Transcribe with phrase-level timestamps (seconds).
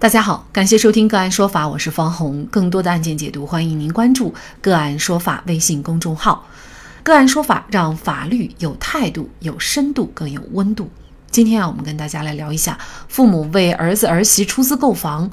[0.00, 2.46] 大家好，感谢收听个案说法，我是方红。
[2.52, 6.46] 更多的案件解读，欢迎您关注个案说法微信公众号。
[7.02, 10.88] 个案说法让法律有态度、有深度、更有温度。
[11.32, 15.28] 今天啊，我们跟大家来聊一下，父母为儿子儿媳出资购房，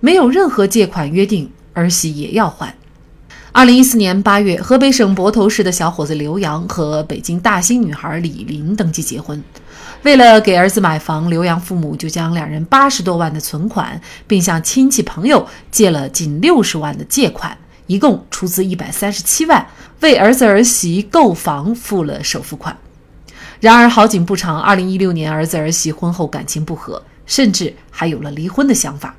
[0.00, 2.74] 没有任何借款约定，儿媳也要还。
[3.52, 9.40] 二零一四年八月，河北省泊头市的小伙子刘洋和北京大兴女孩李林登记结婚。
[10.02, 17.58] 为了给儿子买房，刘洋父母就将两人八十多万的存款，并向亲戚朋友借了近六十万的借款，
[17.88, 19.66] 一共出资一百三十七万，
[20.00, 22.76] 为儿子儿媳购房付了首付款。
[23.60, 29.16] 然而好景不长，二零一六年儿子儿媳婚后感情不和，甚至还有了离婚的想法。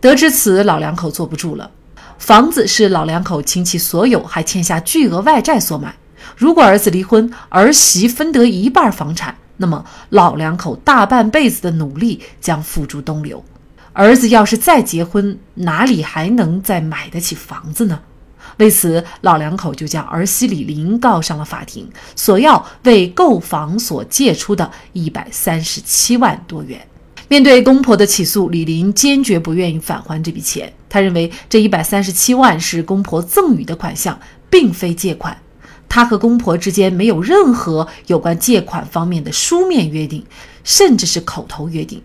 [0.00, 1.70] 得知此，老两口坐不住了。
[2.18, 5.94] 房子是老两口亲戚所有，还欠下巨额外债所买。
[6.36, 9.36] 如果儿子离婚，儿媳分得一半房产。
[9.56, 13.44] 那么老两口大半辈子的努力将付诸东流，
[13.92, 18.00] 儿子要是再结婚，哪里还能再买得起房子呢？
[18.58, 26.80] 为此，老两口就将儿媳李林告上了法庭，索要为购房所借出的一百三十七万多元。
[27.28, 30.72] 面对公婆的起诉，李林坚决不愿意返还这笔钱。
[30.88, 35.36] 他认为这一百三十七万是公婆赠与的款项，并非借款。
[35.96, 40.22] 他和公婆之间没有任何有关借款方面的书面约定，
[40.62, 42.02] 甚至是口头约定。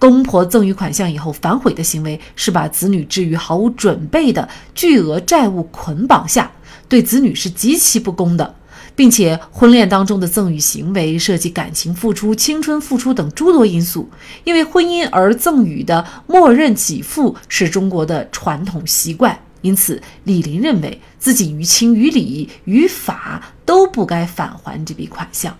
[0.00, 6.50] 公婆赠与款项以后反悔的行为，是把子女置于毫无准备的巨额债务捆绑下，
[6.88, 8.56] 对子女是极其不公的，
[8.96, 14.10] 并且婚恋当中的赠与行为涉及感情付出、青春付出等诸多因素，
[14.42, 19.38] 因为婚姻而赠与的默认给付是中国的传统习惯。
[19.62, 25.56] 因此，李林认为自己于情于理于法都不该返还这笔款项。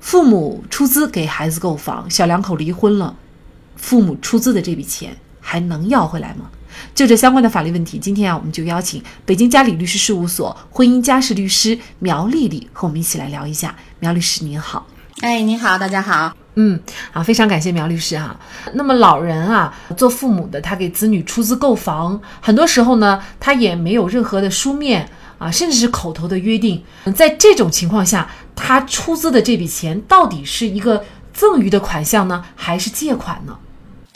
[0.00, 3.16] 父母出资给孩子购房，小两口离婚了，
[3.76, 6.50] 父母出资的这笔钱还能要回来吗？
[6.94, 13.74] 就这相关的法律问题，今天啊，我们就邀请北京嘉里律师事务所婚姻家事律师苗丽丽和我们一起来聊一下。
[13.98, 14.86] 苗律师您好，
[15.20, 16.45] 哎，您好，大家好。
[16.56, 16.80] 嗯，
[17.12, 18.34] 啊，非常感谢苗律师哈。
[18.72, 25.08] 那么老人啊，做父母的，他给子女出资购房，很多时候呢，他也没有任何的书面
[25.38, 26.82] 啊，甚至是口头的约定。
[27.14, 33.56] 在这种情况下，他出资的这笔钱到底是一个赠与的款项呢，还是借款呢？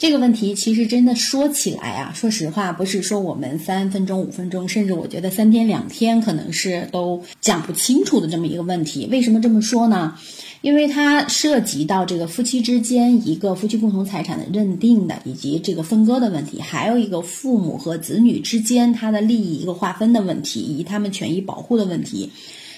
[0.01, 9.07] 这个问题其实真的说起来啊，说实话，不是说我们三分钟、五分钟，甚至我觉得三天两天可能是都讲不清楚的这么一个问题。
[9.11, 10.17] 为什么这么说呢？
[10.61, 22.31] 因为它涉及到这个夫妻之间一个夫妻共同财产的认定的，以及这个分割的问题，还有一个父母和子女之间他的利益一个划分的问题，以及他们权益保护的问题。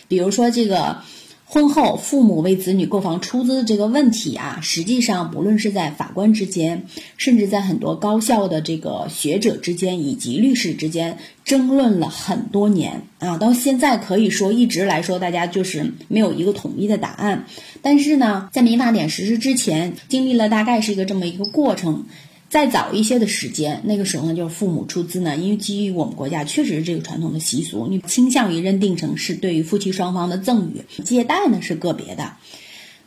[0.10, 0.98] 比如说这个。
[1.46, 17.46] 婚后父母为子女购房出资这个问题啊，实际上不论是在法官之间，甚至在很多高校的这个学者之间，以及律师之间争论了很多年啊，到现在可以说一直来说，大家就是没有一个统一的答案。
[17.84, 22.06] 但是呢，在民法典实施之前，经历了大概是一个这么一个过程。
[22.54, 32.34] 再早一些的时间，那个时候呢，就是父母出资呢，因为基于我们国家确实是这个传统的习俗，你倾向于认定成是对于夫妻双方的赠与，借贷呢是个别的。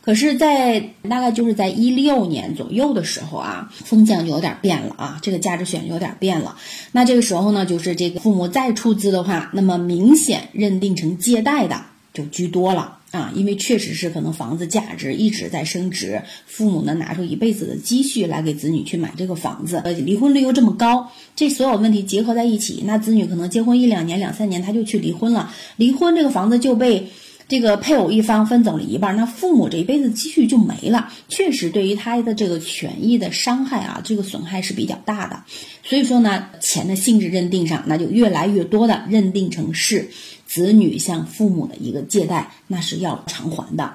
[0.01, 6.57] 可是，在大概就是在一六年左右的时候啊，风向就有点变了啊，这个价值选有点变了。
[6.91, 12.97] 那这个时候呢，就是这个父母再出资的话，那么明显认定成借贷的就居多了。
[13.17, 27.07] 啊，因为确实是可能房子价值一直在升值，父母呢拿出一辈子的积蓄来给子女去买这个房子，呃，离婚率又这么高，这所有问题结合在一起，那子女可能结婚一两年、两三年他就去离婚了，离婚这个房子就被
[27.47, 35.43] 这个配偶一方分走了一半，那父母这一辈子积蓄就没了，确实对于他的这个权益的伤害啊，这个损害是比较大的，
[35.83, 40.09] 所以说呢，钱的性质认定上，那就越来越多的认定成是。
[40.47, 43.93] 子女向父母的一个借贷，那是要偿还的。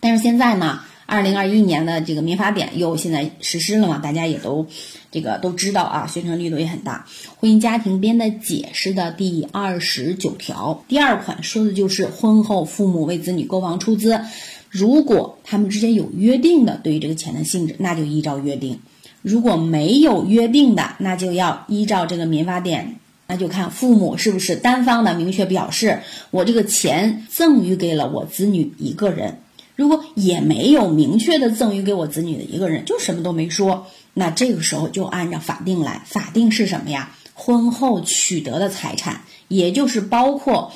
[0.00, 3.98] 但是现在呢，二零二一年的这个民法典又现在实施了嘛？
[3.98, 4.66] 大家也都
[5.12, 7.06] 这个都知道啊，宣传力度也很大。
[7.36, 14.20] 婚姻家庭编的解释的第二十九条第二款说的就是婚后父母为子女购房出资，
[14.68, 18.74] 如果他们之间有约定的，对于这个钱的性质，那就依照约定；
[19.22, 22.96] 如果没有约定的，那就要依照这个民法典。
[23.32, 29.38] 那就看父母是不是单方的明确表示，我这个钱赠与给了我子女一个人。
[29.74, 36.02] 如果也没有明确的赠与给我子女的一个人，就什么都没说，那这个时候就按照法定来。
[36.04, 37.10] 法定是什么呀？
[37.32, 40.70] 婚后取得的财产，也就是包括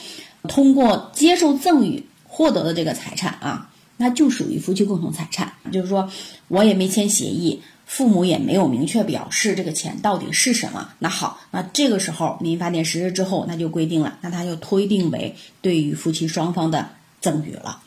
[0.48, 5.52] 通过接受赠与获得的这个财产啊，那就属于夫妻共同财产。
[5.70, 6.10] 就是说
[6.48, 10.88] 我也没签协议，父母也没有明确表示这个钱到底是什么。
[10.98, 16.86] 那好，那这个时候民法典实施之后，那就规定了，那它就推定为对于夫妻双方的
[17.20, 17.78] 赠与了。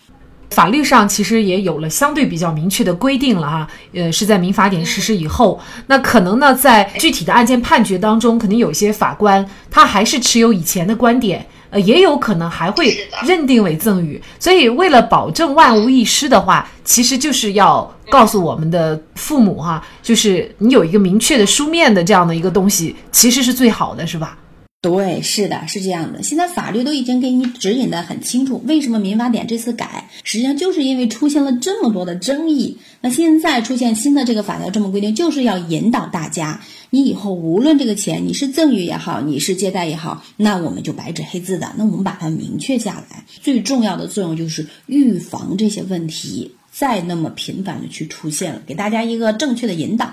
[0.52, 14.22] 法律上其实也有了相对比较明确的规定了哈，呃，是在民法典实施以后，那可能呢，在具体的案件判决当中，肯定有一些法官他还是持有以前的观点，呃，也有可能还会认定为赠与。
[14.40, 24.38] 所以，为了保证万无一失的话，其实就是要告诉我们的父母哈，就是你有一个明确的书面的这样的一个东西，其实是最好的，是吧？
[24.82, 26.24] 对，是的，是这样的。
[26.24, 32.78] 现在法律都已经给你指引的很清楚，为什么民法典这次改，实际上就是因为出现了这么多的争议。
[33.02, 43.26] 那现在出现新的这个法条这么规定，就是要引导大家，你以后无论这个钱你是赠与也好，你是借贷也好，那我们就白纸黑字的，那我们把它明确下来。
[43.42, 50.12] 最重要的作用就是预防这些问题再那么频繁的去出现了，给大家一个正确的引导。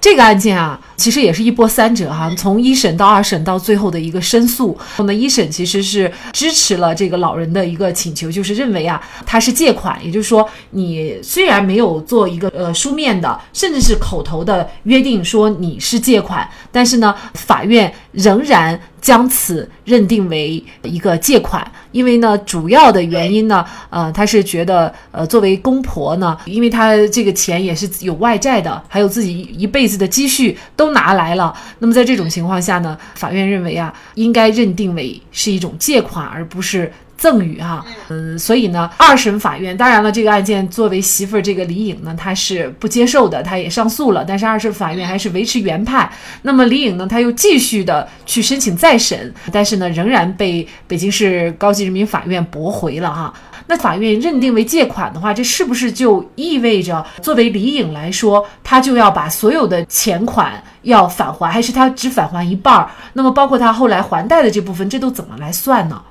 [0.00, 4.76] 这个案件啊，其实也是一波三折哈，从一审到二审到最后的一个申诉。
[4.96, 18.80] 那么一审其实是支持了这个老人的一个请求，就是认为啊，他是借款，也就是说，你虽然没有做一个呃书面的，甚至是口头的约定说你是借款，但是呢，法院仍然。
[19.00, 36.92] 将此认定为一个借款，因为呢，主要的原因呢，呃，他是觉得，呃，作为公婆呢，因为他这个钱也是有外债的，还有自己一辈子的积蓄都拿来了，那么在这种情况下呢，法院认为啊，应该认定为是一种借款，而不是。
[37.20, 46.10] 赠与哈，嗯，所以呢，二审法院当然了，这个案件作为媳妇儿这个李颖呢，她是不接受的，她也上诉了，但是二审法院还是维持原判。
[46.40, 53.34] 那么李颖呢，她又继续的去申请再审，但是呢，仍然被北京市高级人民法院驳回了哈。
[53.66, 62.90] 那法院认定为借款的话，这是不是就意味着作为李颖来说，她就要把所有的钱款要返还，还是她只返还一半儿？
[63.12, 66.02] 那么包括她后来还贷的这部分，这都怎么来算呢？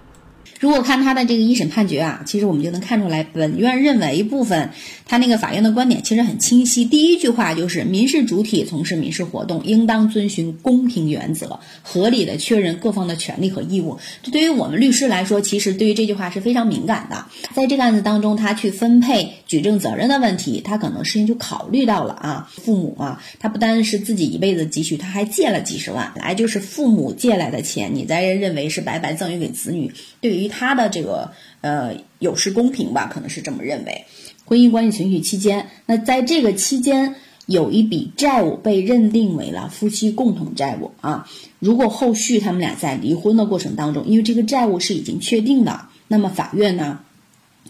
[0.60, 4.72] 如果看他的这个一审判决啊，其实我们就能看出来，本院认为部分
[5.06, 6.84] 他那个法院的观点其实很清晰。
[6.84, 14.00] 第一句话就是，民事主体从事民事活动，应当遵循公平原则，合理的确认各方的权利和义务。
[14.22, 17.26] 这对于我们律师来说，其实对于这句话是非常敏感的。
[17.54, 30.49] 在这个案子当中，他去分配举证责任的问题，他可能事先就考虑到了啊，父母啊，他不单是自己一辈子积蓄，他还借了几十万，本来就是父母借来的钱，你再认为是白白赠与给子女，对于。
[30.50, 31.32] 他的这个
[31.62, 34.06] 呃有失公平吧，可能是这么认为。
[34.46, 37.16] 婚姻关系存续期间，那在这个期间
[37.46, 41.30] 有一笔债务被认定为了夫妻共同债务啊。
[41.60, 47.00] 如果后续他们俩在离婚的过程当中，因为这个债务是已经确定的，那么法院呢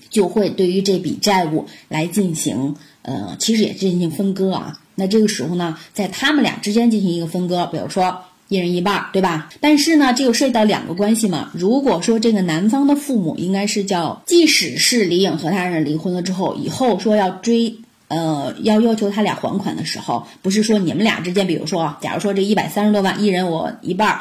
[0.10, 4.80] 就会对于这笔债务来进行呃，其实也进行分割啊。
[4.96, 8.24] 那这个时候呢，在他们俩之间进行一个分割，比如说。
[8.50, 9.48] 一人一半，对吧？
[9.62, 11.52] 但是呢，这个涉及到两个关系嘛。
[11.54, 17.76] 如果说这个男方的父母应该是叫，即使是李颖和他人离婚了之后，以后说要追，
[18.08, 24.20] 呃，要要求他俩还款的时候，不是说你们俩之间，比如说，假如说这一百三十多万，一人我一半，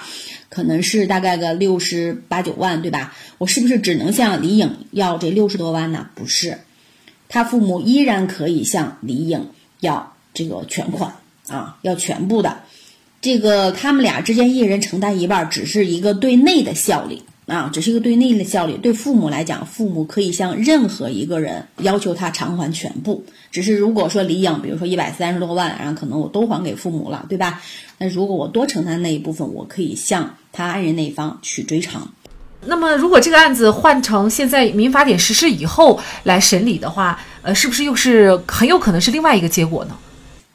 [0.51, 3.15] 可能是大概个六十八九万，对吧？
[3.39, 6.07] 我是不是只能向李颖要这六十多万呢？
[6.15, 6.59] 不是，
[7.31, 9.49] 他父母依然可以向李颖
[9.81, 11.15] 要这个全款
[11.47, 12.59] 啊，要全部的。
[13.21, 18.75] 这个他们俩之间一人承担一半，只是一个对内的效力啊，只是一个对内的效力。
[18.75, 23.25] 对父母来讲，父母可以向任何一个人要求他偿还全部。
[23.51, 27.61] 只是如果说李颖，比如说一百三十多万，然后可能我都还给父母了，对吧？
[27.99, 32.13] 那如果我多承担那一部分，我可以向他爱人那一方去追偿。
[32.67, 39.97] 那么，如果这个案子换成现在民法典实施以后来审理的话，呃，是不是又是很有可能是另外一个结果呢？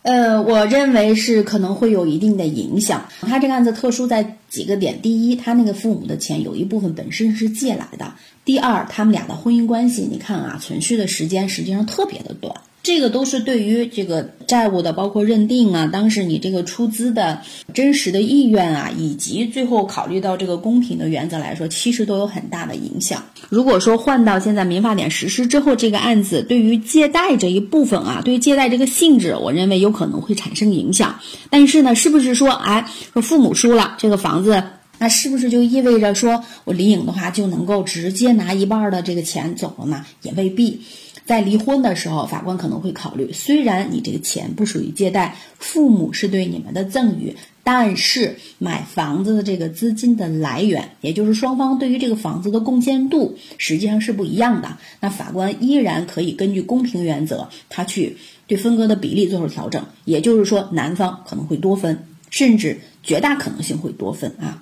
[0.04, 3.10] 呃，我认为是可能会有一定的影响。
[3.22, 8.06] 他这个案子特殊在几个点：第一，他那个父母的钱有一部分本身是借来的；
[8.46, 12.54] 第二，他们俩的婚姻关系，你看啊，存续的时间实际上特别的短。
[12.84, 17.42] 这个都是对于这个债务的，包括认定啊，当时你这个出资的
[17.74, 23.24] 真实的意愿啊，以及最后考虑到这个公平的原则来说，其实都有很大的影响。
[23.48, 31.22] 如果说换到现在民法典实施之后，这个案子对于借贷这一部分啊，对于借贷这个性质，我认为有可能会产生影响。
[31.50, 34.62] 但是呢，是不是说，哎，说父母输了这个房子，
[35.00, 40.06] 那是不是就意味着说我李颖的话就能够直接拿一半的这个钱走了呢？
[40.22, 40.82] 也未必。
[41.26, 54.78] 在离婚的时候，法官可能会考虑，虽然你这个钱不属于借贷，父母是对你们的赠与，但是买房子的这个资金的来源，也就是双方对于这个房子的贡献度，实际上是不一样的。
[55.00, 58.18] 那法官依然可以根据公平原则，他去。
[58.46, 64.62] 对分割的比例做出调整，也就是说，男方可能会多分，甚至绝大可能性会多分啊。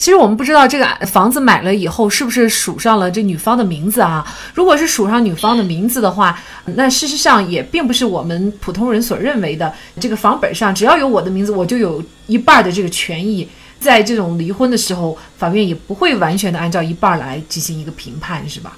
[0.00, 4.26] 其实我们不知道这个房子买了以后是不是署上了这女方的名字啊？
[4.54, 9.70] 如果是署上女方的名字的话，那事实上也并不是我们普通人所认为的。
[10.00, 13.46] 这个房本上只要有我的名字，我就有一半的这个权益。
[13.78, 18.74] 在这种离婚的时候，法院也不会完全的按照一半来进行一个评判，是吧？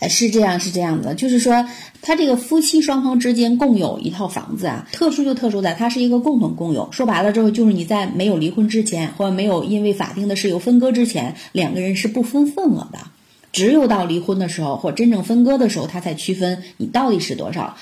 [0.00, 1.66] 呃，是这样，是这样的，就是说，
[2.02, 6.88] 他这个夫妻双方之间共有一套房子啊，特殊就特殊在它是一个共同共有。
[6.92, 12.98] 说白了之后，就是你在没有离婚之前，或者没有因为法定的事由分割之前，两个人是不分份额的。
[13.50, 17.76] 只有到离婚的时候，或真正分割的时候，他才区分你到底是多少。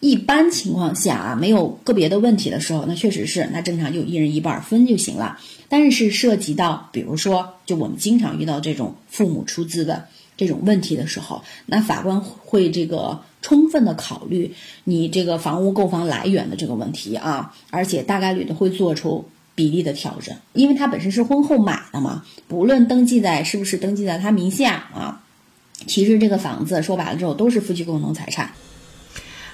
[0.00, 5.38] 一般情况下啊，没有个别的问题的时候，那确实是，那正常就一人一半分就行了。
[5.68, 10.06] 但是涉及到，比如说，就我们经常遇到这种父母出资的。
[10.40, 14.50] 这种问题的时候，那法官会这个充分的考虑
[14.84, 25.20] 你这个房屋购房来源的这个问题啊，而且大概率的会做出比例的调整，因为他本身是婚后买的嘛，不论登记在是不是登记在他名下啊，
[25.86, 28.50] 其实这个房子说白了之后都是夫妻共同财产。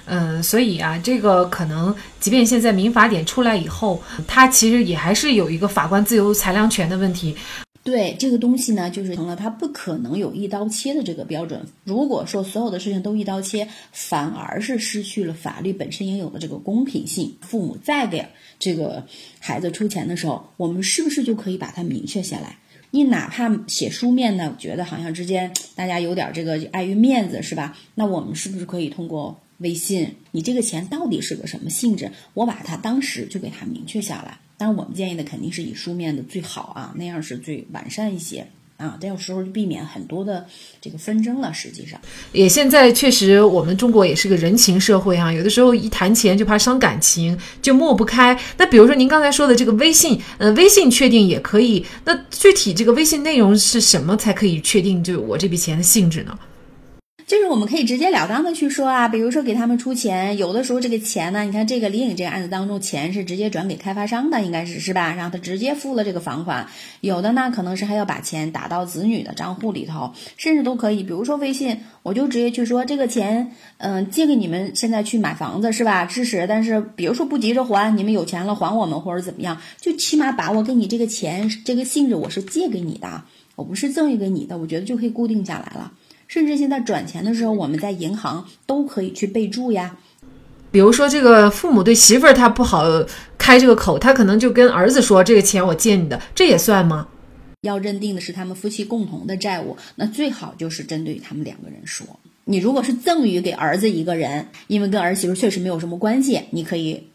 [0.09, 7.35] 嗯，所以啊，这个可能即便现在民法典出来以后，它其实也还是有一个法官自由裁量权的问题。
[7.87, 11.65] 对这个东西呢，就是成了它不可能有一刀切的这个标准。
[11.85, 17.37] 如果说所有的事情都一刀切，反而是失去了法律本身应有的这个公平性。
[17.39, 18.25] 父母再给
[18.59, 19.05] 这个
[19.39, 22.57] 孩子出钱的时候，我们是不是就可以把它明确下来？
[22.91, 27.77] 你哪怕写书面呢，觉得好像之间大家有点这个碍于面子，是吧？
[27.95, 32.11] 那我们是不是可以通过微信，你这个钱到底是个什么性质？
[32.33, 34.39] 我把它当时就给他明确下来。
[34.57, 38.47] 但我们建议的肯定是以书面的最好啊，那样是最完善一些
[38.77, 38.97] 啊。
[38.99, 40.45] 这有时候就避免很多的
[40.81, 41.53] 这个纷争了。
[41.53, 41.99] 实际上，
[42.31, 48.35] 也现在确实我们中国也是个人情社会啊，有的时候一谈钱就怕伤感情，就抹不开。
[48.57, 51.85] 那比如说您刚才说的这个微信，呃，微信确定也可以。
[52.03, 56.37] 那具体这个微信内容是什么才可以确定就我这笔钱的性质呢？
[57.27, 65.13] 就是我们可以直截了当的去说啊，比如说给他们出钱，有的时候这个钱呢，你看这个李颖这个案子当中，钱是直接转给开发商的，应该是是吧？
[65.13, 66.65] 然后他直接付了这个房款，
[67.01, 76.05] 有的呢可能是还要把钱打到子女的账户里头，甚至都可以，比如说微信，我就直接去说这个钱，嗯，借给你们现在去买房子是吧？
[76.05, 83.21] 支持，但是比如说不急着还，你们有钱了还我们或者怎么样，就起码把我给你这个钱这个性质我是借给你的，
[83.57, 85.91] 我不是赠与给你的，我觉得就可以固定下来了。
[86.27, 89.97] 甚至现在转钱的时候，我们在银行都可以去备注呀。
[90.69, 92.83] 比如说，这个父母对媳妇儿他不好
[93.37, 97.07] 开这个口，他可能就跟儿子说：“这个钱我借你的，这也算吗？”
[97.61, 102.05] 要认定的是他们夫妻共同的债务，那最好就是针对于他们两个人说。
[102.43, 107.07] 你如果是赠与给儿子一个人，因为跟儿媳妇确实没有什么关系，你可以。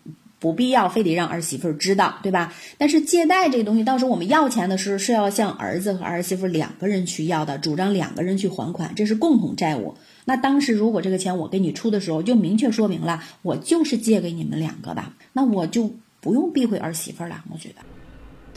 [0.43, 2.53] 不必要非得让儿媳妇知道，对吧？
[2.77, 9.95] 但是借贷这个东西，到时候我们要钱的时候是要向儿子和儿媳妇两个人去要的，主张两个人去还款，这是共同债务。
[10.25, 15.89] 那当时如果这个钱我给你出的时候，就明确说明了，我就是借给你们两个的，那我就
[16.21, 17.45] 不用避讳儿媳妇了。
[17.53, 17.77] 我觉得，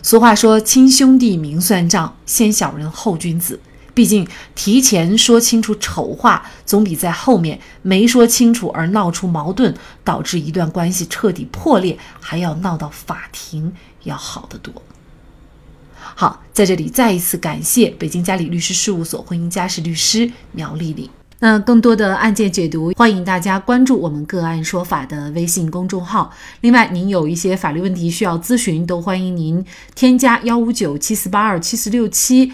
[0.01, 3.59] 俗话说，亲兄弟明算账，先小人后君子。
[3.95, 9.73] 毕竟提前说清楚丑话，总比在后面没说清楚而闹出矛盾，
[10.03, 13.73] 导致一段关系彻底破裂，还要闹到法庭
[14.03, 14.73] 要好得多。
[15.97, 21.09] 好，在这里再一次感谢北京嘉里律师事务所婚姻家事律师苗丽丽。
[21.39, 26.31] 那更多的案件解读，欢迎大家关注我们“个案说法”的微信公众号。
[26.61, 32.53] 另外，您有一些法律问题需要咨询，都欢迎您添加幺五九七四八二七四六七。